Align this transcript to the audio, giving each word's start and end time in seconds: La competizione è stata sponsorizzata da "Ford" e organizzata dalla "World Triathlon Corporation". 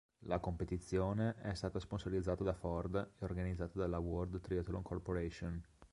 La 0.21 0.39
competizione 0.39 1.35
è 1.43 1.53
stata 1.53 1.77
sponsorizzata 1.79 2.43
da 2.43 2.53
"Ford" 2.55 2.95
e 3.19 3.23
organizzata 3.23 3.77
dalla 3.77 3.99
"World 3.99 4.41
Triathlon 4.41 4.81
Corporation". 4.81 5.63